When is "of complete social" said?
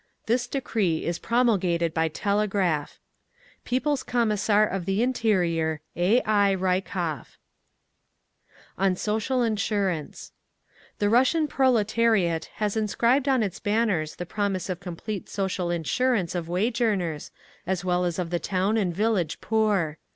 14.71-15.69